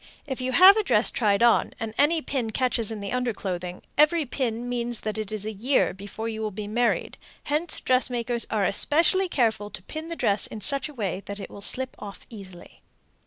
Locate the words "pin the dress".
9.83-10.47